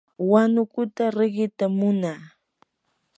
[0.25, 2.21] huanukuta riqitam munaa.